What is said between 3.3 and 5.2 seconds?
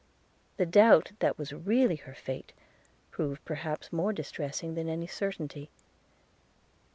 perhaps more distressing than any